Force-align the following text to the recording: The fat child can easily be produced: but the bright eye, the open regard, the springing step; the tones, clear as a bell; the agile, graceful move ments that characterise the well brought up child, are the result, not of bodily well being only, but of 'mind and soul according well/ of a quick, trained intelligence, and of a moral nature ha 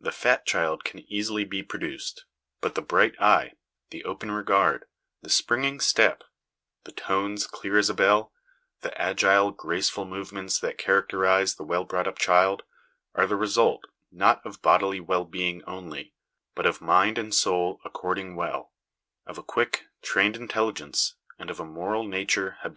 The 0.00 0.12
fat 0.12 0.46
child 0.46 0.82
can 0.82 1.00
easily 1.12 1.44
be 1.44 1.62
produced: 1.62 2.24
but 2.62 2.74
the 2.74 2.80
bright 2.80 3.20
eye, 3.20 3.52
the 3.90 4.02
open 4.06 4.30
regard, 4.30 4.86
the 5.20 5.28
springing 5.28 5.78
step; 5.80 6.24
the 6.84 6.92
tones, 6.92 7.46
clear 7.46 7.76
as 7.76 7.90
a 7.90 7.94
bell; 7.94 8.32
the 8.80 8.98
agile, 8.98 9.50
graceful 9.50 10.06
move 10.06 10.32
ments 10.32 10.58
that 10.60 10.78
characterise 10.78 11.54
the 11.56 11.64
well 11.64 11.84
brought 11.84 12.08
up 12.08 12.18
child, 12.18 12.62
are 13.14 13.26
the 13.26 13.36
result, 13.36 13.84
not 14.10 14.40
of 14.42 14.62
bodily 14.62 15.00
well 15.00 15.26
being 15.26 15.62
only, 15.64 16.14
but 16.54 16.64
of 16.64 16.80
'mind 16.80 17.18
and 17.18 17.34
soul 17.34 17.78
according 17.84 18.36
well/ 18.36 18.72
of 19.26 19.36
a 19.36 19.42
quick, 19.42 19.84
trained 20.00 20.34
intelligence, 20.36 21.16
and 21.38 21.50
of 21.50 21.60
a 21.60 21.64
moral 21.66 22.04
nature 22.08 22.56
ha 22.62 22.70